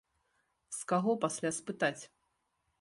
З 0.77 0.87
каго 0.93 1.11
пасля 1.27 1.53
спытаць? 1.61 2.03